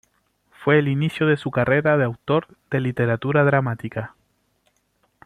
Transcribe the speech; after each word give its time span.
Fue 0.49 0.79
el 0.79 0.87
inicio 0.87 1.27
de 1.27 1.37
su 1.37 1.51
carrera 1.51 1.95
de 1.95 2.05
autor 2.05 2.47
de 2.71 2.79
literatura 2.79 3.43
dramática. 3.43 4.15